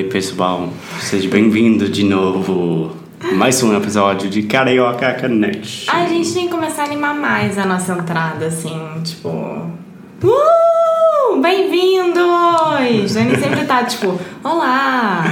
Oi, 0.00 0.04
pessoal. 0.04 0.70
Seja 0.98 1.28
bem-vindo 1.28 1.86
de 1.86 2.04
novo 2.04 2.96
mais 3.34 3.62
um 3.62 3.76
episódio 3.76 4.30
de 4.30 4.44
Carioca 4.44 5.12
Connection. 5.12 5.94
A 5.94 6.06
gente 6.06 6.32
tem 6.32 6.46
que 6.46 6.50
começar 6.50 6.84
a 6.84 6.86
animar 6.86 7.14
mais 7.14 7.58
a 7.58 7.66
nossa 7.66 7.92
entrada, 7.92 8.46
assim, 8.46 8.72
tipo. 9.04 9.28
Uh! 9.28 11.36
Bem-vindos! 11.42 13.12
Dani 13.12 13.36
sempre 13.36 13.66
tá 13.66 13.84
tipo, 13.84 14.18
olá! 14.42 15.22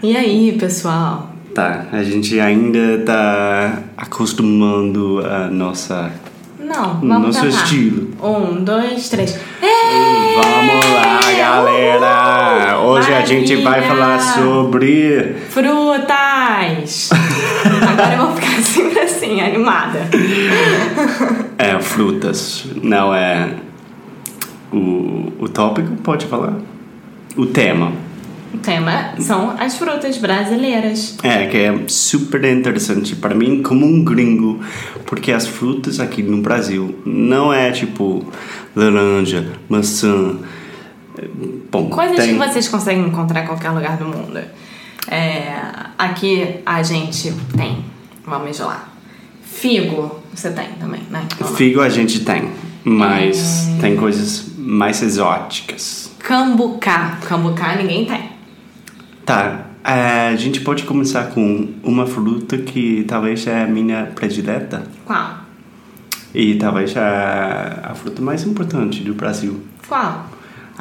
E 0.00 0.16
aí, 0.16 0.56
pessoal? 0.56 1.32
Tá, 1.52 1.86
a 1.90 2.04
gente 2.04 2.38
ainda 2.38 3.02
tá 3.04 3.82
acostumando 3.96 5.18
a 5.26 5.48
nossa. 5.48 6.12
Não, 6.60 7.00
vamos 7.00 7.34
Nosso 7.34 7.40
tentar. 7.40 7.64
estilo. 7.64 8.10
Um, 8.22 8.62
dois, 8.62 9.08
três. 9.08 9.36
Vamos 9.60 10.86
lá, 10.94 11.09
galera! 11.36 12.80
Hoje 12.80 13.12
a 13.12 13.24
gente 13.24 13.56
vai 13.56 13.82
falar 13.82 14.18
sobre. 14.18 15.36
Frutas! 15.48 17.10
Agora 17.88 18.14
eu 18.14 18.26
vou 18.26 18.36
ficar 18.36 18.62
sempre 18.62 19.00
assim, 19.00 19.40
animada. 19.40 20.08
É, 21.58 21.78
frutas. 21.78 22.66
Não 22.82 23.14
é. 23.14 23.54
O, 24.72 25.32
o 25.38 25.48
tópico, 25.48 25.96
pode 25.96 26.26
falar? 26.26 26.54
O 27.36 27.46
tema. 27.46 27.92
O 28.52 28.58
tema 28.58 29.14
são 29.18 29.54
as 29.58 29.76
frutas 29.76 30.18
brasileiras. 30.18 31.16
É, 31.22 31.46
que 31.46 31.56
é 31.56 31.78
super 31.86 32.44
interessante 32.44 33.14
para 33.14 33.34
mim 33.34 33.62
como 33.62 33.86
um 33.86 34.02
gringo, 34.02 34.60
porque 35.06 35.30
as 35.30 35.46
frutas 35.46 36.00
aqui 36.00 36.22
no 36.22 36.38
Brasil 36.42 36.98
não 37.06 37.52
é 37.52 37.70
tipo 37.70 38.24
laranja, 38.74 39.46
maçã. 39.68 40.36
É, 41.22 41.28
Bom, 41.70 41.88
Coisas 41.88 42.16
tem, 42.16 42.32
que 42.32 42.38
vocês 42.38 42.68
conseguem 42.68 43.06
encontrar 43.06 43.44
em 43.44 43.46
qualquer 43.46 43.70
lugar 43.70 43.96
do 43.96 44.04
mundo. 44.06 44.40
É, 45.08 45.54
aqui 45.98 46.60
a 46.64 46.82
gente 46.82 47.32
tem, 47.56 47.84
vamos 48.26 48.58
lá. 48.58 48.88
Figo, 49.42 50.20
você 50.34 50.50
tem 50.50 50.68
também, 50.80 51.02
né? 51.10 51.26
Figo 51.56 51.80
a 51.80 51.88
gente 51.88 52.20
tem, 52.24 52.50
mas 52.84 53.66
Hum. 53.68 53.78
tem 53.80 53.96
coisas 53.96 54.46
mais 54.56 55.02
exóticas. 55.02 56.12
Cambucá. 56.18 57.18
Cambucá 57.26 57.76
ninguém 57.76 58.04
tem. 58.04 58.30
Tá, 59.24 59.66
é, 59.84 60.28
a 60.28 60.36
gente 60.36 60.60
pode 60.60 60.84
começar 60.84 61.24
com 61.30 61.68
uma 61.82 62.06
fruta 62.06 62.58
que 62.58 63.04
talvez 63.08 63.46
é 63.46 63.62
a 63.62 63.66
minha 63.66 64.06
predileta 64.14 64.84
Qual? 65.06 65.38
e 66.34 66.54
talvez 66.56 66.96
a, 66.96 67.90
a 67.90 67.94
fruta 67.94 68.20
mais 68.22 68.44
importante 68.44 69.02
do 69.02 69.14
Brasil. 69.14 69.62
Qual? 69.88 70.26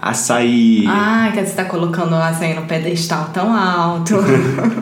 Açaí. 0.02 0.86
Ah, 0.88 1.30
que 1.34 1.44
você 1.44 1.54
tá 1.54 1.66
colocando 1.66 2.14
o 2.14 2.22
açaí 2.22 2.54
no 2.54 2.62
pedestal 2.64 3.30
tão 3.34 3.54
alto. 3.54 4.16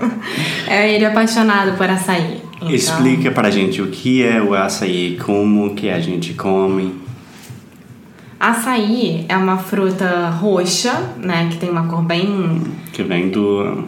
é 0.68 0.94
ele 0.94 1.06
apaixonado 1.06 1.76
por 1.76 1.90
açaí. 1.90 2.42
Então, 2.58 2.70
Explica 2.70 3.32
pra 3.32 3.50
gente 3.50 3.82
o 3.82 3.88
que 3.88 4.24
é 4.24 4.42
o 4.42 4.54
açaí, 4.54 5.18
como 5.24 5.74
que 5.74 5.90
a 5.90 6.00
gente 6.00 6.34
come. 6.34 6.94
Açaí 8.40 9.26
é 9.28 9.36
uma 9.36 9.58
fruta 9.58 10.30
roxa, 10.30 10.94
né? 11.18 11.48
Que 11.50 11.58
tem 11.58 11.70
uma 11.70 11.88
cor 11.88 12.04
bem. 12.04 12.62
Que 12.94 13.02
vem 13.02 13.30
do, 13.30 13.86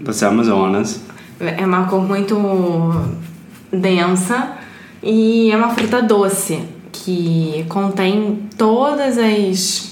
das 0.00 0.22
Amazonas. 0.22 1.02
É 1.40 1.66
uma 1.66 1.86
cor 1.86 2.02
muito 2.02 2.36
densa 3.72 4.52
e 5.02 5.50
é 5.50 5.56
uma 5.56 5.70
fruta 5.70 6.00
doce 6.00 6.60
que 6.92 7.64
contém 7.68 8.48
todas 8.56 9.18
as 9.18 9.91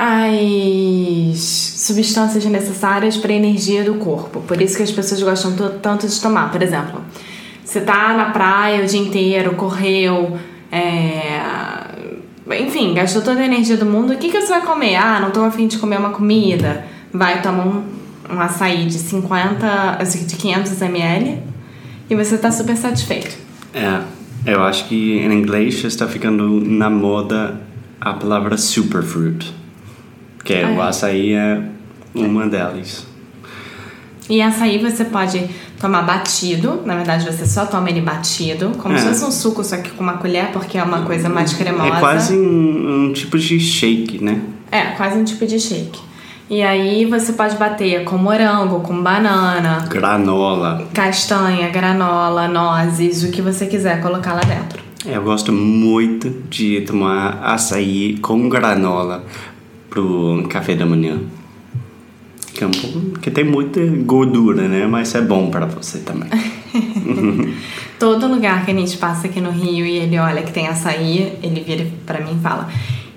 as 0.00 1.38
substâncias 1.38 2.44
necessárias 2.46 3.16
para 3.16 3.32
a 3.32 3.34
energia 3.36 3.84
do 3.84 3.94
corpo. 3.94 4.40
Por 4.40 4.60
isso 4.60 4.76
que 4.76 4.82
as 4.82 4.90
pessoas 4.90 5.22
gostam 5.22 5.52
to- 5.54 5.78
tanto 5.82 6.06
de 6.08 6.20
tomar. 6.20 6.50
Por 6.50 6.62
exemplo, 6.62 7.00
você 7.64 7.80
tá 7.80 8.14
na 8.16 8.26
praia 8.30 8.82
o 8.82 8.86
dia 8.86 9.00
inteiro, 9.00 9.54
correu, 9.54 10.36
é, 10.72 11.40
enfim, 12.60 12.94
gastou 12.94 13.22
toda 13.22 13.40
a 13.40 13.44
energia 13.44 13.76
do 13.76 13.86
mundo. 13.86 14.12
O 14.12 14.16
que, 14.16 14.30
que 14.30 14.40
você 14.40 14.48
vai 14.48 14.62
comer? 14.62 14.96
Ah, 14.96 15.20
não 15.20 15.30
tô 15.30 15.42
afim 15.42 15.66
de 15.66 15.78
comer 15.78 15.98
uma 15.98 16.10
comida. 16.10 16.84
Vai 17.12 17.42
tomar 17.42 17.66
um, 17.66 17.82
um 18.30 18.40
açaí 18.40 18.86
de 18.86 18.94
50, 18.98 19.96
assim, 20.00 20.24
de 20.24 20.36
500 20.36 20.80
ml 20.82 21.38
e 22.08 22.14
você 22.14 22.38
tá 22.38 22.50
super 22.50 22.76
satisfeito. 22.76 23.36
É, 23.74 24.00
eu 24.46 24.62
acho 24.62 24.86
que 24.88 25.18
em 25.18 25.32
inglês 25.32 25.82
está 25.84 26.06
ficando 26.08 26.60
na 26.64 26.88
moda 26.90 27.60
a 28.00 28.12
palavra 28.14 28.56
superfruit. 28.56 29.59
Que 30.44 30.54
é, 30.54 30.64
Ah, 30.64 30.70
o 30.70 30.80
é? 30.82 30.88
açaí 30.88 31.32
é 31.32 31.60
uma 32.14 32.46
delas. 32.46 33.06
E 34.28 34.40
açaí 34.40 34.78
você 34.78 35.04
pode 35.04 35.44
tomar 35.80 36.02
batido, 36.02 36.82
na 36.84 36.94
verdade 36.94 37.24
você 37.24 37.44
só 37.46 37.66
toma 37.66 37.90
ele 37.90 38.00
batido, 38.00 38.70
como 38.78 38.94
É. 38.94 38.98
se 38.98 39.06
fosse 39.08 39.24
um 39.24 39.30
suco, 39.30 39.64
só 39.64 39.76
que 39.78 39.90
com 39.90 40.02
uma 40.02 40.14
colher, 40.18 40.48
porque 40.52 40.78
é 40.78 40.82
uma 40.84 41.02
coisa 41.02 41.28
mais 41.28 41.52
cremosa. 41.52 41.96
É 41.96 42.00
quase 42.00 42.34
um, 42.36 43.06
um 43.08 43.12
tipo 43.12 43.38
de 43.38 43.58
shake, 43.58 44.22
né? 44.22 44.40
É, 44.70 44.82
quase 44.96 45.18
um 45.18 45.24
tipo 45.24 45.44
de 45.46 45.58
shake. 45.58 45.98
E 46.48 46.62
aí 46.62 47.04
você 47.06 47.32
pode 47.32 47.56
bater 47.56 48.04
com 48.04 48.16
morango, 48.18 48.80
com 48.80 49.02
banana, 49.02 49.86
Granola. 49.88 50.84
castanha, 50.92 51.68
granola, 51.70 52.46
nozes, 52.48 53.22
o 53.24 53.30
que 53.30 53.40
você 53.40 53.66
quiser 53.66 54.00
colocar 54.02 54.34
lá 54.34 54.40
dentro. 54.40 54.80
Eu 55.06 55.22
gosto 55.22 55.52
muito 55.52 56.28
de 56.50 56.82
tomar 56.82 57.40
açaí 57.42 58.18
com 58.18 58.48
granola 58.48 59.24
pro 59.90 60.46
café 60.48 60.74
da 60.74 60.86
manhã. 60.86 61.18
Que, 62.54 62.64
é 62.64 62.66
um 62.66 62.70
pouco, 62.70 63.18
que 63.20 63.30
tem 63.30 63.44
muita 63.44 63.80
gordura, 64.04 64.68
né? 64.68 64.86
Mas 64.86 65.14
é 65.14 65.20
bom 65.20 65.50
para 65.50 65.66
você 65.66 65.98
também. 65.98 66.28
Todo 67.98 68.26
lugar 68.26 68.64
que 68.64 68.70
a 68.70 68.74
gente 68.74 68.96
passa 68.96 69.26
aqui 69.26 69.40
no 69.40 69.50
Rio 69.50 69.84
e 69.84 69.98
ele 69.98 70.18
olha 70.18 70.42
que 70.42 70.52
tem 70.52 70.66
açaí, 70.66 71.38
ele 71.42 71.60
vira 71.60 71.86
pra 72.06 72.20
mim 72.20 72.36
e 72.38 72.42
fala: 72.42 72.68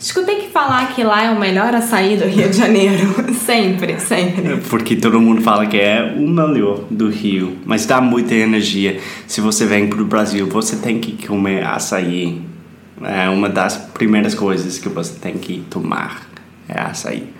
Escutei 0.03 0.35
que 0.35 0.49
falar 0.49 0.93
que 0.93 1.01
lá 1.01 1.23
é 1.23 1.31
o 1.31 1.39
melhor 1.39 1.73
açaí 1.73 2.17
do 2.17 2.25
Rio 2.25 2.49
de 2.49 2.57
Janeiro. 2.57 3.15
sempre, 3.33 3.97
sempre. 4.01 4.57
Porque 4.69 4.97
todo 4.97 5.17
mundo 5.21 5.41
fala 5.41 5.65
que 5.65 5.77
é 5.77 6.13
o 6.17 6.27
melhor 6.27 6.83
do 6.91 7.09
Rio. 7.09 7.55
Mas 7.65 7.85
dá 7.85 8.01
muita 8.01 8.35
energia. 8.35 8.99
Se 9.25 9.39
você 9.39 9.65
vem 9.65 9.87
pro 9.87 10.03
Brasil, 10.03 10.45
você 10.47 10.75
tem 10.75 10.99
que 10.99 11.25
comer 11.25 11.65
açaí. 11.65 12.41
É 13.01 13.29
uma 13.29 13.47
das 13.47 13.77
primeiras 13.77 14.35
coisas 14.35 14.77
que 14.77 14.89
você 14.89 15.17
tem 15.17 15.37
que 15.37 15.63
tomar. 15.69 16.32
É 16.73 16.81
açaí. 16.81 17.31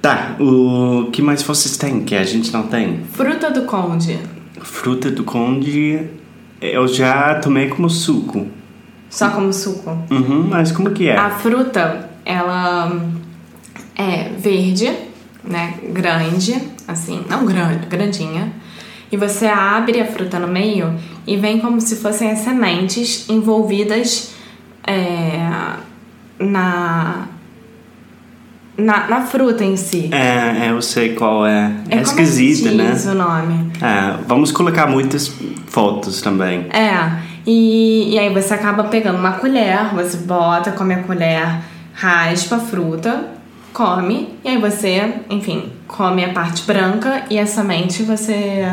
Tá, 0.00 0.36
o 0.40 1.10
que 1.10 1.20
mais 1.20 1.42
vocês 1.42 1.76
têm 1.76 2.04
que 2.04 2.14
a 2.14 2.24
gente 2.24 2.52
não 2.52 2.64
tem? 2.64 3.04
Fruta 3.12 3.50
do 3.50 3.62
Conde. 3.62 4.18
Fruta 4.60 5.10
do 5.10 5.24
conde, 5.24 6.06
eu 6.60 6.88
já 6.88 7.34
tomei 7.34 7.68
como 7.68 7.90
suco. 7.90 8.46
Só 9.10 9.30
como 9.30 9.52
suco. 9.52 9.90
Uhum, 10.10 10.48
mas 10.48 10.72
como 10.72 10.90
que 10.90 11.08
é? 11.08 11.16
A 11.16 11.30
fruta, 11.30 12.10
ela 12.24 12.90
é 13.94 14.30
verde, 14.30 14.90
né? 15.44 15.74
Grande, 15.92 16.56
assim, 16.88 17.22
não 17.28 17.44
grande, 17.44 17.86
grandinha. 17.86 18.52
E 19.12 19.16
você 19.16 19.46
abre 19.46 20.00
a 20.00 20.06
fruta 20.06 20.38
no 20.38 20.48
meio 20.48 20.98
e 21.26 21.36
vem 21.36 21.60
como 21.60 21.80
se 21.80 21.96
fossem 21.96 22.30
as 22.30 22.38
sementes 22.40 23.28
envolvidas 23.28 24.34
é, 24.86 25.76
na 26.38 27.28
na, 28.76 29.06
na 29.08 29.20
fruta 29.22 29.64
em 29.64 29.76
si. 29.76 30.10
É, 30.12 30.66
é, 30.66 30.70
eu 30.70 30.82
sei 30.82 31.14
qual 31.14 31.46
é. 31.46 31.72
É, 31.88 31.90
como 31.90 32.02
esquisita, 32.02 32.70
né? 32.70 32.94
o 33.06 33.14
nome. 33.14 33.72
É, 33.80 34.16
vamos 34.26 34.50
colocar 34.52 34.86
muitas 34.86 35.32
fotos 35.66 36.20
também. 36.20 36.66
É, 36.70 37.12
e, 37.46 38.14
e 38.14 38.18
aí 38.18 38.32
você 38.32 38.54
acaba 38.54 38.84
pegando 38.84 39.18
uma 39.18 39.32
colher, 39.32 39.94
você 39.94 40.16
bota, 40.18 40.72
come 40.72 40.94
a 40.94 41.02
colher, 41.02 41.60
raspa 41.92 42.56
a 42.56 42.60
fruta, 42.60 43.28
come, 43.72 44.28
e 44.44 44.48
aí 44.48 44.58
você, 44.58 45.14
enfim, 45.30 45.72
come 45.86 46.24
a 46.24 46.32
parte 46.32 46.62
branca 46.64 47.24
e 47.28 47.38
a 47.38 47.46
semente 47.46 48.02
você 48.02 48.68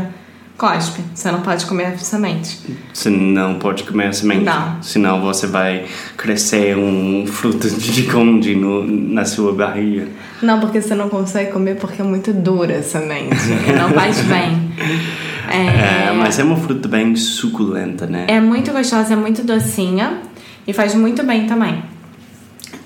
cospe. 0.61 1.01
Você 1.15 1.31
não 1.31 1.41
pode 1.41 1.65
comer 1.65 1.85
a 1.85 1.97
semente. 1.97 2.59
Você 2.93 3.09
não 3.09 3.57
pode 3.57 3.83
comer 3.83 4.09
a 4.09 4.13
semente. 4.13 4.43
Não. 4.43 4.83
Senão 4.83 5.19
você 5.19 5.47
vai 5.47 5.85
crescer 6.15 6.77
um 6.77 7.25
fruto 7.25 7.67
de 7.67 8.03
conde 8.03 8.53
no, 8.53 8.85
na 8.85 9.25
sua 9.25 9.53
barriga. 9.53 10.07
Não, 10.39 10.59
porque 10.59 10.79
você 10.79 10.93
não 10.93 11.09
consegue 11.09 11.51
comer 11.51 11.77
porque 11.77 11.99
é 11.99 12.05
muito 12.05 12.31
dura 12.31 12.77
a 12.77 12.83
semente. 12.83 13.35
não 13.75 13.89
faz 13.89 14.21
bem. 14.21 14.71
É, 15.53 16.07
É, 16.07 16.13
mas 16.13 16.39
é 16.39 16.45
uma 16.45 16.55
fruta 16.55 16.87
bem 16.87 17.13
suculenta, 17.13 18.05
né? 18.05 18.25
é 18.29 18.39
muito 18.39 18.71
gostosa, 18.71 19.11
é 19.11 19.17
muito 19.17 19.43
docinha 19.43 20.21
e 20.65 20.71
faz 20.71 20.95
muito 20.95 21.23
bem 21.23 21.45
também. 21.45 21.83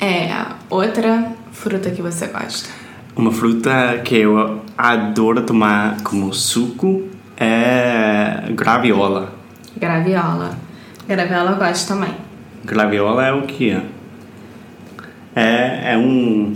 É, 0.02 0.32
outra 0.68 1.32
fruta 1.52 1.92
que 1.92 2.02
você 2.02 2.26
gosta. 2.26 2.68
Uma 3.16 3.32
fruta 3.32 4.02
que 4.04 4.16
eu 4.16 4.62
adoro 4.76 5.44
tomar 5.44 6.02
como 6.02 6.34
suco 6.34 7.04
é 7.38 8.44
graviola. 8.52 9.34
Graviola. 9.78 10.58
Graviola 11.08 11.52
eu 11.52 11.58
gosto 11.58 11.88
também. 11.88 12.14
Graviola 12.64 13.26
é 13.26 13.32
o 13.34 13.44
que? 13.44 13.78
É, 15.36 15.94
é 15.94 15.98
um. 15.98 16.56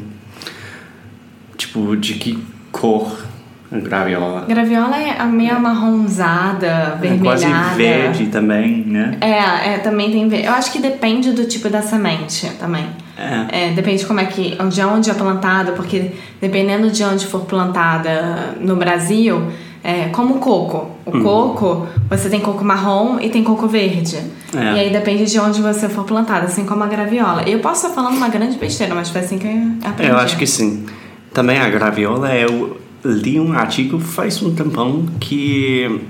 Tipo, 1.58 1.96
de 1.98 2.14
que 2.16 2.42
cor 2.72 3.26
a 3.72 3.78
graviola? 3.78 4.46
Graviola 4.48 4.98
é 4.98 5.20
a 5.20 5.26
meio 5.26 5.56
amarronzada, 5.56 6.98
É 7.04 7.18
quase 7.22 7.46
vermelhada. 7.46 7.76
verde 7.76 8.26
também, 8.28 8.84
né? 8.86 9.18
É, 9.22 9.74
é, 9.74 9.78
também 9.80 10.10
tem 10.12 10.28
verde. 10.30 10.48
Eu 10.48 10.54
acho 10.54 10.72
que 10.72 10.80
depende 10.80 11.32
do 11.34 11.46
tipo 11.46 11.70
da 11.70 11.82
semente 11.82 12.50
também. 12.60 12.88
É. 13.18 13.68
É, 13.68 13.72
depende 13.74 14.00
de 14.00 14.06
como 14.06 14.22
é 14.22 14.26
que. 14.26 14.58
De 14.70 14.82
onde 14.82 15.12
é 15.12 15.14
plantada, 15.14 15.74
porque 15.74 16.14
dependendo 16.42 16.90
de 16.90 17.04
onde 17.04 17.28
for 17.28 17.42
plantada 17.42 18.56
no 18.62 18.78
Brasil, 18.78 19.52
é 19.90 20.10
como 20.10 20.36
o 20.36 20.40
coco. 20.40 20.90
O 21.06 21.18
Uhum. 21.18 21.24
coco, 21.24 21.88
você 22.10 22.30
tem 22.30 22.40
coco 22.40 22.64
marrom 22.64 23.20
e 23.20 23.30
tem 23.30 23.44
coco 23.44 23.68
verde. 23.68 24.18
É. 24.56 24.76
E 24.76 24.80
aí 24.80 24.90
depende 24.92 25.26
de 25.26 25.40
onde 25.40 25.62
você 25.62 25.90
for 25.90 26.04
plantada, 26.06 26.46
assim 26.46 26.66
como 26.66 26.84
a 26.84 26.88
graviola. 26.88 27.44
Eu 27.48 27.60
posso 27.60 27.86
estar 27.88 27.96
falando 27.96 28.18
uma 28.18 28.30
grande 28.30 28.58
besteira, 28.58 28.94
mas 28.96 29.10
foi 29.10 29.22
assim 29.22 29.38
que 29.38 29.48
eu 29.48 29.90
aprendi. 29.90 30.12
Eu 30.12 30.18
acho 30.18 30.38
que 30.38 30.46
sim. 30.48 30.86
Também 31.34 31.58
a 31.60 31.70
graviola, 31.70 32.36
eu 32.36 32.78
li 33.04 33.40
um 33.40 33.54
artigo 33.54 34.00
faz 34.00 34.42
um 34.42 34.54
tempão 34.54 35.06
que 35.20 36.02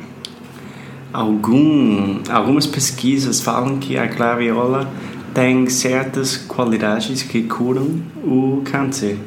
algum, 1.13 2.19
algumas 2.29 2.65
pesquisas 2.65 3.41
falam 3.41 3.77
que 3.77 3.97
a 3.97 4.05
graviola 4.05 4.89
tem 5.33 5.67
certas 5.69 6.37
qualidades 6.37 7.21
que 7.23 7.43
curam 7.43 7.87
o 8.23 8.61
câncer. 8.65 9.17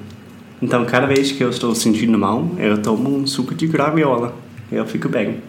Então, 0.60 0.84
cada 0.84 1.06
vez 1.06 1.32
que 1.32 1.42
eu 1.42 1.50
estou 1.50 1.74
sentindo 1.74 2.16
mal, 2.18 2.46
eu 2.58 2.80
tomo 2.80 3.14
um 3.14 3.26
suco 3.26 3.54
de 3.54 3.66
graviola. 3.66 4.32
Eu 4.72 4.86
fico 4.86 5.08
bem. 5.08 5.40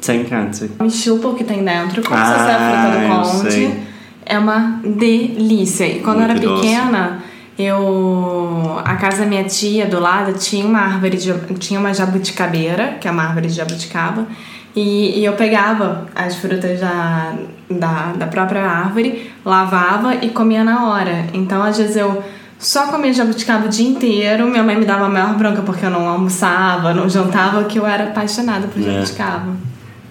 Sem 0.00 0.24
câncer. 0.24 0.70
Me 0.80 0.90
chupa 0.90 1.28
o 1.28 1.34
que 1.34 1.44
tem 1.44 1.62
dentro, 1.64 2.02
como 2.02 2.16
Ah, 2.18 2.24
se 2.24 2.32
fosse 2.32 2.50
a 2.50 2.56
fruta 2.56 2.96
eu 2.96 3.08
do 3.22 3.30
conde. 3.38 3.52
sei. 3.52 3.82
É 4.26 4.38
uma 4.38 4.80
delícia. 4.84 5.84
E 5.86 6.00
quando 6.00 6.20
eu 6.22 6.28
Muito 6.28 6.38
era 6.42 6.48
doce. 6.48 6.62
pequena, 6.62 7.22
eu. 7.58 8.80
A 8.84 8.96
casa 8.96 9.18
da 9.22 9.26
minha 9.26 9.44
tia 9.44 9.86
do 9.86 10.00
lado 10.00 10.32
tinha 10.38 10.64
uma 10.64 10.80
árvore 10.80 11.16
de. 11.16 11.32
tinha 11.58 11.78
uma 11.78 11.92
jabuticabeira, 11.92 12.96
que 13.00 13.06
é 13.08 13.10
uma 13.10 13.24
árvore 13.24 13.48
de 13.48 13.54
jabuticaba. 13.54 14.26
E, 14.74 15.18
e 15.20 15.24
eu 15.24 15.32
pegava 15.34 16.06
as 16.14 16.36
frutas 16.36 16.78
da, 16.80 17.34
da, 17.68 18.12
da 18.16 18.26
própria 18.28 18.62
árvore, 18.64 19.30
lavava 19.44 20.14
e 20.14 20.28
comia 20.30 20.62
na 20.62 20.88
hora. 20.88 21.26
Então, 21.34 21.60
às 21.62 21.76
vezes, 21.76 21.96
eu 21.96 22.22
só 22.60 22.86
comia 22.88 23.12
jabuticaba 23.12 23.66
o 23.66 23.68
dia 23.68 23.88
inteiro. 23.88 24.46
Minha 24.46 24.62
mãe 24.62 24.76
me 24.78 24.84
dava 24.84 25.06
a 25.06 25.08
maior 25.08 25.34
bronca 25.36 25.62
porque 25.62 25.84
eu 25.86 25.90
não 25.90 26.06
almoçava, 26.06 26.94
não 26.94 27.08
jantava, 27.08 27.64
que 27.64 27.78
eu 27.78 27.86
era 27.86 28.04
apaixonada 28.04 28.68
por 28.68 28.80
É. 28.80 28.84
jabuticaba. 28.84 29.56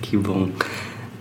Que 0.02 0.18
bom. 0.18 0.50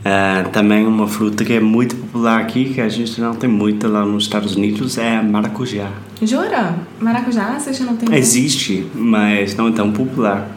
É, 0.05 0.45
também 0.53 0.87
uma 0.87 1.07
fruta 1.07 1.45
que 1.45 1.53
é 1.53 1.61
muito 1.61 1.95
popular 1.97 2.41
aqui, 2.41 2.73
que 2.73 2.81
a 2.81 2.89
gente 2.89 3.21
não 3.21 3.35
tem 3.35 3.51
muita 3.51 3.87
lá 3.89 4.05
nos 4.07 4.25
Estados 4.25 4.57
Unidos, 4.57 4.97
é 4.97 5.21
maracujá. 5.21 5.91
Jura? 6.23 6.77
Maracujá, 6.99 7.59
vocês 7.59 7.79
não 7.81 7.95
tem? 7.97 8.17
Existe, 8.17 8.87
mas 8.95 9.55
não 9.55 9.69
é 9.69 9.73
tão 9.73 9.93
popular. 9.93 10.49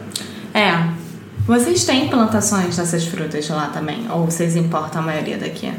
É. 0.54 0.72
Vocês 1.46 1.84
têm 1.84 2.08
plantações 2.08 2.76
dessas 2.76 3.04
frutas 3.04 3.48
lá 3.50 3.66
também? 3.66 4.06
Ou 4.08 4.24
vocês 4.26 4.54
importam 4.56 5.02
a 5.02 5.04
maioria 5.04 5.36
daqui? 5.36 5.70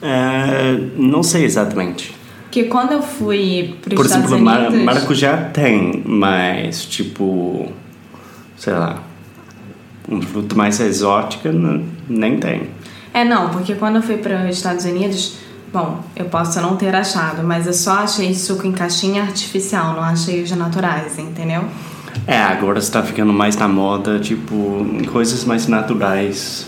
É, 0.00 0.78
não 0.96 1.22
sei 1.22 1.44
exatamente. 1.44 2.14
Porque 2.52 2.64
quando 2.64 2.92
eu 2.92 3.00
fui 3.00 3.76
para 3.80 3.94
Por 3.96 4.04
os 4.04 4.10
Estados 4.10 4.26
exemplo, 4.30 4.44
mar- 4.44 4.66
Unidos... 4.66 4.84
maracujá 4.84 5.36
tem, 5.54 6.02
mas 6.04 6.84
tipo, 6.84 7.72
sei 8.58 8.74
lá, 8.74 8.98
uma 10.06 10.20
fruta 10.20 10.54
mais 10.54 10.78
exótica 10.78 11.48
n- 11.50 11.82
nem 12.06 12.36
tem. 12.38 12.64
É, 13.14 13.24
não, 13.24 13.48
porque 13.48 13.74
quando 13.74 13.96
eu 13.96 14.02
fui 14.02 14.18
para 14.18 14.46
os 14.46 14.54
Estados 14.58 14.84
Unidos... 14.84 15.36
Bom, 15.72 16.04
eu 16.14 16.26
posso 16.26 16.60
não 16.60 16.76
ter 16.76 16.94
achado, 16.94 17.42
mas 17.42 17.66
eu 17.66 17.72
só 17.72 18.00
achei 18.00 18.34
suco 18.34 18.66
em 18.66 18.72
caixinha 18.72 19.22
artificial, 19.22 19.94
não 19.94 20.02
achei 20.02 20.42
os 20.42 20.50
naturais, 20.50 21.18
entendeu? 21.18 21.64
É, 22.26 22.36
agora 22.38 22.78
está 22.78 23.02
ficando 23.02 23.32
mais 23.32 23.56
na 23.56 23.66
moda, 23.66 24.18
tipo, 24.18 24.84
coisas 25.10 25.42
mais 25.46 25.66
naturais, 25.68 26.66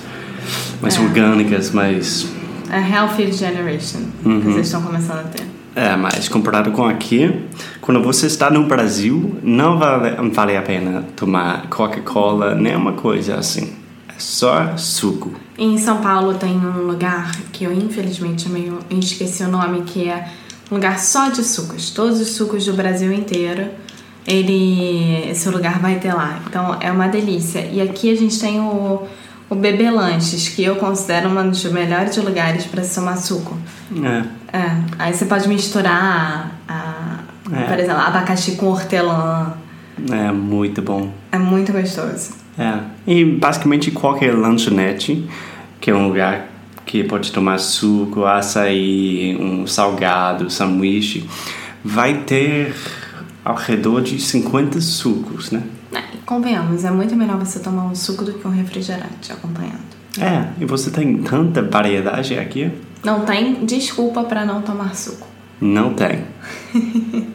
mais 0.80 0.96
É. 0.96 1.00
orgânicas, 1.02 1.70
mais 1.72 2.26
A 2.70 2.78
Healthy 2.80 3.30
Generation, 3.32 3.98
Uhum. 4.24 4.40
que 4.40 4.46
vocês 4.46 4.64
estão 4.68 4.80
começando 4.80 5.18
a 5.18 5.24
ter. 5.24 5.44
É, 5.76 5.96
mas 5.96 6.28
comparado 6.28 6.70
com 6.70 6.84
aqui, 6.84 7.42
quando 7.80 8.00
você 8.00 8.26
está 8.26 8.48
no 8.48 8.64
Brasil, 8.66 9.36
não 9.42 9.76
vale, 9.76 10.30
vale 10.30 10.56
a 10.56 10.62
pena 10.62 11.04
tomar 11.16 11.68
Coca-Cola, 11.68 12.54
nem 12.54 12.76
uma 12.76 12.92
coisa 12.92 13.36
assim. 13.36 13.72
É 14.08 14.18
só 14.18 14.76
suco. 14.76 15.32
Em 15.58 15.76
São 15.76 15.98
Paulo 15.98 16.34
tem 16.34 16.56
um 16.56 16.86
lugar 16.86 17.32
que 17.52 17.64
eu 17.64 17.72
infelizmente 17.72 18.48
meio 18.48 18.78
esqueci 18.90 19.42
o 19.42 19.48
nome, 19.48 19.82
que 19.82 20.08
é 20.08 20.28
um 20.70 20.76
lugar 20.76 21.00
só 21.00 21.28
de 21.28 21.42
sucos. 21.42 21.90
Todos 21.90 22.20
os 22.20 22.28
sucos 22.28 22.64
do 22.64 22.72
Brasil 22.74 23.12
inteiro, 23.12 23.68
ele, 24.24 25.28
esse 25.28 25.48
lugar 25.48 25.80
vai 25.80 25.98
ter 25.98 26.14
lá. 26.14 26.40
Então 26.46 26.76
é 26.80 26.92
uma 26.92 27.08
delícia. 27.08 27.68
E 27.72 27.80
aqui 27.80 28.12
a 28.12 28.16
gente 28.16 28.38
tem 28.38 28.60
o, 28.60 29.02
o 29.54 29.56
Bebê 29.56 29.88
Lanches, 29.88 30.48
que 30.48 30.64
eu 30.64 30.74
considero 30.76 31.28
um 31.28 31.48
dos 31.48 31.64
melhores 31.66 32.16
lugares 32.16 32.66
para 32.66 32.82
se 32.82 32.94
tomar 32.96 33.16
suco. 33.16 33.56
É. 34.52 34.56
É, 34.58 34.76
aí 34.98 35.14
você 35.14 35.24
pode 35.26 35.48
misturar, 35.48 36.50
a, 36.68 37.18
É. 37.52 37.62
por 37.64 37.78
exemplo, 37.78 38.00
abacaxi 38.02 38.52
com 38.56 38.66
hortelã. 38.66 39.54
É 40.10 40.32
muito 40.32 40.82
bom. 40.82 41.12
É 41.30 41.38
muito 41.38 41.72
gostoso. 41.72 42.32
É. 42.58 42.78
E 43.06 43.24
basicamente 43.24 43.90
qualquer 43.92 44.34
lanchonete, 44.34 45.28
que 45.80 45.90
é 45.90 45.94
um 45.94 46.08
lugar 46.08 46.48
que 46.84 47.04
pode 47.04 47.30
tomar 47.32 47.58
suco, 47.58 48.24
açaí, 48.24 49.36
um 49.40 49.66
salgado, 49.66 50.50
sanduíche, 50.50 51.28
vai 51.84 52.18
ter 52.18 52.74
ao 53.44 53.54
redor 53.54 54.00
de 54.02 54.18
50 54.20 54.80
sucos, 54.80 55.50
né? 55.50 55.62
É, 56.24 56.26
convenhamos, 56.26 56.84
é 56.84 56.90
muito 56.90 57.14
melhor 57.14 57.38
você 57.38 57.58
tomar 57.60 57.84
um 57.84 57.94
suco 57.94 58.24
do 58.24 58.32
que 58.32 58.46
um 58.46 58.50
refrigerante 58.50 59.30
acompanhado. 59.30 59.78
É, 60.18 60.48
e 60.60 60.64
você 60.64 60.90
tem 60.90 61.18
tanta 61.18 61.62
variedade 61.62 62.38
aqui? 62.38 62.70
Não 63.04 63.20
tem 63.24 63.64
desculpa 63.66 64.24
pra 64.24 64.44
não 64.46 64.62
tomar 64.62 64.94
suco. 64.96 65.26
Não 65.60 65.94
tem. 65.94 66.24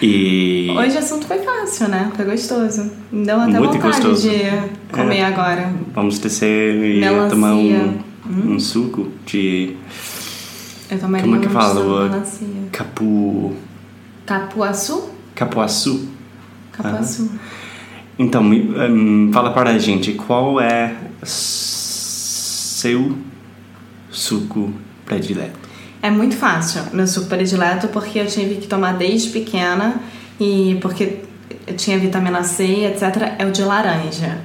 E 0.00 0.68
Hoje 0.76 0.94
o 0.94 0.98
assunto 1.00 1.26
foi 1.26 1.38
fácil, 1.40 1.88
né? 1.88 2.12
Foi 2.14 2.24
gostoso. 2.24 2.88
Deu 3.10 3.40
até 3.40 3.58
Muito 3.58 3.72
vontade 3.74 4.00
gostoso. 4.00 4.30
de 4.30 4.38
comer 4.92 5.16
É. 5.18 5.24
agora. 5.24 5.72
vamos 5.92 6.20
descer 6.20 6.74
e 6.84 7.00
Melancia. 7.00 7.30
tomar 7.30 7.54
um, 7.54 7.98
um 8.28 8.60
suco 8.60 9.08
de 9.26 9.76
Eu 10.88 11.00
tomaria 11.00 11.24
Como 11.26 11.36
é 11.36 11.40
que 11.40 11.48
fala? 11.52 12.08
melancia. 12.10 12.46
capu, 12.70 13.54
Capuaçu? 14.24 15.10
capuaçu. 15.34 16.08
Capuaçu. 16.70 17.28
Então, 18.18 18.42
hum, 18.42 19.30
fala 19.32 19.50
para 19.50 19.70
a 19.70 19.78
gente 19.78 20.12
qual 20.12 20.60
é 20.60 20.94
seu 21.22 23.16
suco 24.10 24.72
predileto. 25.04 25.68
É 26.02 26.10
muito 26.10 26.36
fácil, 26.36 26.82
meu 26.92 27.06
suco 27.06 27.28
predileto, 27.28 27.88
porque 27.88 28.18
eu 28.18 28.26
tive 28.26 28.56
que 28.56 28.66
tomar 28.66 28.92
desde 28.94 29.30
pequena 29.30 30.00
e 30.40 30.78
porque 30.80 31.18
eu 31.66 31.74
tinha 31.76 31.98
vitamina 31.98 32.42
C, 32.44 32.86
etc. 32.86 33.34
É 33.38 33.46
o 33.46 33.50
de 33.50 33.62
laranja. 33.62 34.38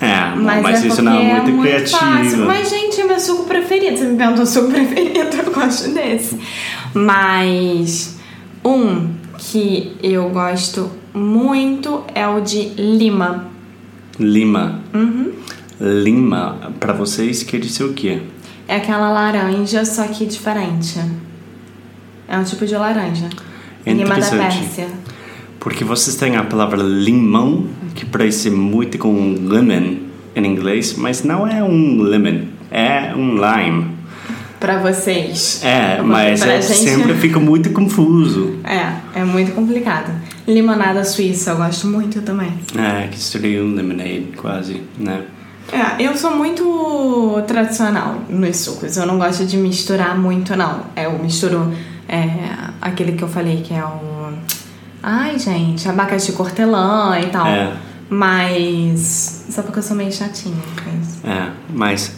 É, 0.00 0.34
Mas, 0.34 0.62
mas, 0.62 0.84
é 0.84 0.88
isso 0.88 1.02
não 1.02 1.12
é 1.12 1.40
porque 1.40 1.52
muito 1.52 1.90
fácil. 1.90 2.08
criativo. 2.08 2.46
Mas, 2.46 2.70
gente, 2.70 3.00
é 3.00 3.04
meu 3.04 3.20
suco 3.20 3.44
preferido. 3.44 3.98
Você 3.98 4.04
me 4.06 4.16
perguntou 4.16 4.44
o 4.44 4.46
suco 4.46 4.70
preferido, 4.72 5.36
eu 5.36 5.52
gosto 5.52 5.90
desse. 5.92 6.38
Mas 6.94 8.16
um 8.64 9.10
que 9.36 9.94
eu 10.02 10.30
gosto 10.30 10.90
muito 11.14 12.04
é 12.14 12.26
o 12.26 12.40
de 12.40 12.68
Lima. 12.76 13.46
Lima. 14.18 14.80
Uhum. 14.94 15.32
Lima, 15.80 16.72
pra 16.78 16.92
vocês 16.92 17.42
quer 17.42 17.58
dizer 17.58 17.84
o 17.84 17.94
quê? 17.94 18.20
É 18.68 18.76
aquela 18.76 19.10
laranja, 19.10 19.84
só 19.84 20.04
que 20.04 20.26
diferente. 20.26 21.00
É 22.28 22.38
um 22.38 22.44
tipo 22.44 22.66
de 22.66 22.74
laranja. 22.74 23.28
Lima 23.86 24.18
da. 24.18 24.30
Pérsia. 24.30 24.88
Porque 25.58 25.84
vocês 25.84 26.16
têm 26.16 26.36
a 26.36 26.44
palavra 26.44 26.82
limão, 26.82 27.66
que 27.94 28.06
parece 28.06 28.50
muito 28.50 28.98
com 28.98 29.34
lemon 29.40 29.96
em 30.34 30.46
inglês, 30.46 30.94
mas 30.96 31.24
não 31.24 31.46
é 31.46 31.62
um 31.62 32.00
lemon, 32.00 32.46
é 32.70 33.14
um 33.14 33.34
lime. 33.34 33.99
Pra 34.60 34.78
vocês. 34.78 35.62
É, 35.64 36.02
mas 36.02 36.42
eu 36.42 36.48
gente- 36.60 36.64
sempre 36.66 37.14
fico 37.18 37.40
muito 37.40 37.70
confuso. 37.70 38.58
É, 38.62 39.20
é 39.20 39.24
muito 39.24 39.52
complicado. 39.52 40.12
Limonada 40.46 41.02
suíça 41.02 41.52
eu 41.52 41.56
gosto 41.56 41.86
muito 41.86 42.20
também. 42.22 42.52
É, 42.76 43.08
que 43.08 43.18
seria 43.18 43.62
um 43.64 43.74
lemonade, 43.74 44.28
quase, 44.36 44.82
né? 44.98 45.22
É, 45.72 46.02
eu 46.02 46.14
sou 46.16 46.36
muito 46.36 47.42
tradicional 47.46 48.22
nos 48.28 48.56
sucos. 48.58 48.96
Eu 48.96 49.06
não 49.06 49.18
gosto 49.18 49.46
de 49.46 49.56
misturar 49.56 50.18
muito, 50.18 50.54
não. 50.56 50.80
Eu 50.96 51.18
misturo 51.18 51.72
é, 52.08 52.28
aquele 52.82 53.12
que 53.12 53.22
eu 53.22 53.28
falei 53.28 53.62
que 53.62 53.72
é 53.72 53.82
o. 53.84 54.32
Ai, 55.02 55.38
gente, 55.38 55.88
abacaxi 55.88 56.32
cortelã 56.32 57.18
e 57.18 57.26
tal. 57.26 57.46
É. 57.46 57.72
Mas. 58.10 59.46
Só 59.48 59.62
porque 59.62 59.78
eu 59.78 59.82
sou 59.82 59.96
meio 59.96 60.12
chatinha 60.12 60.54
com 60.84 61.00
isso. 61.00 61.20
É, 61.24 61.50
mas 61.72 62.12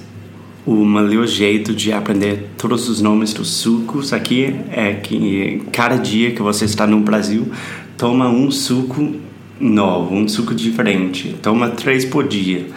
o 0.64 0.84
melhor 0.84 1.26
jeito 1.26 1.74
de 1.74 1.92
aprender 1.92 2.50
todos 2.56 2.88
os 2.88 3.00
nomes 3.00 3.32
dos 3.34 3.48
sucos 3.50 4.12
aqui 4.12 4.54
é 4.70 4.94
que 4.94 5.62
cada 5.72 5.96
dia 5.96 6.30
que 6.32 6.40
você 6.42 6.64
está 6.64 6.86
no 6.86 7.00
Brasil, 7.00 7.50
toma 7.96 8.28
um 8.28 8.50
suco 8.50 9.16
novo, 9.58 10.14
um 10.14 10.28
suco 10.28 10.54
diferente. 10.54 11.36
Toma 11.42 11.70
três 11.70 12.04
por 12.04 12.26
dia. 12.28 12.68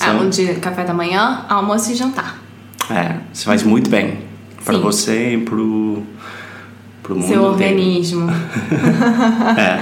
Ah, 0.00 0.06
São- 0.06 0.22
um 0.22 0.30
de 0.30 0.54
café 0.54 0.84
da 0.84 0.94
manhã, 0.94 1.44
almoço 1.48 1.92
e 1.92 1.94
jantar. 1.94 2.38
É, 2.90 3.16
isso 3.32 3.44
faz 3.44 3.62
muito 3.62 3.88
bem. 3.90 4.18
Para 4.64 4.78
você 4.78 5.34
e 5.34 5.38
pro, 5.38 6.02
pro 7.02 7.14
mundo 7.14 7.28
Seu 7.28 7.42
organismo. 7.44 8.26
É. 9.58 9.80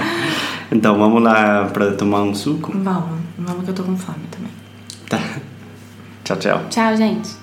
Então 0.71 0.97
vamos 0.97 1.21
lá 1.21 1.65
para 1.71 1.91
tomar 1.93 2.23
um 2.23 2.33
suco? 2.33 2.71
Vamos, 2.75 3.19
vamos 3.37 3.63
que 3.63 3.69
eu 3.69 3.73
tô 3.75 3.83
com 3.83 3.95
fome 3.95 4.17
também. 4.31 4.51
Tá. 5.07 5.19
Tchau, 6.23 6.37
tchau. 6.37 6.61
Tchau, 6.69 6.97
gente. 6.97 7.42